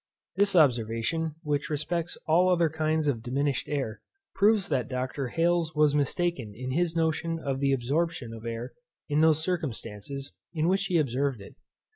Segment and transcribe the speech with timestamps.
[0.35, 4.01] This observation, which respects all other kinds of diminished air,
[4.33, 5.27] proves that Dr.
[5.27, 8.73] Hales was mistaken in his notion of the absorption of air
[9.09, 11.55] in those circumstances in which he observed it.